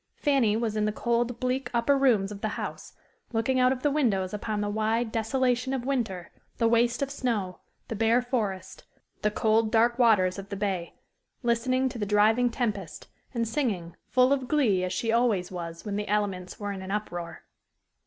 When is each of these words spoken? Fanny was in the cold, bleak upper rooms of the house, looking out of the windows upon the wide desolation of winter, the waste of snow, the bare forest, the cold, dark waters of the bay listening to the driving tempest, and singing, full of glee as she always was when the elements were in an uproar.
Fanny 0.15 0.57
was 0.57 0.75
in 0.75 0.85
the 0.85 0.91
cold, 0.91 1.39
bleak 1.39 1.69
upper 1.75 1.95
rooms 1.95 2.31
of 2.31 2.41
the 2.41 2.47
house, 2.57 2.93
looking 3.33 3.59
out 3.59 3.71
of 3.71 3.83
the 3.83 3.91
windows 3.91 4.33
upon 4.33 4.59
the 4.59 4.67
wide 4.67 5.11
desolation 5.11 5.73
of 5.75 5.85
winter, 5.85 6.31
the 6.57 6.67
waste 6.67 7.03
of 7.03 7.11
snow, 7.11 7.59
the 7.87 7.95
bare 7.95 8.19
forest, 8.19 8.83
the 9.21 9.29
cold, 9.29 9.71
dark 9.71 9.99
waters 9.99 10.39
of 10.39 10.49
the 10.49 10.55
bay 10.55 10.95
listening 11.43 11.87
to 11.87 11.99
the 11.99 12.05
driving 12.07 12.49
tempest, 12.49 13.09
and 13.35 13.47
singing, 13.47 13.95
full 14.07 14.33
of 14.33 14.47
glee 14.47 14.83
as 14.83 14.91
she 14.91 15.11
always 15.11 15.51
was 15.51 15.85
when 15.85 15.97
the 15.97 16.07
elements 16.07 16.59
were 16.59 16.71
in 16.71 16.81
an 16.81 16.89
uproar. 16.89 17.43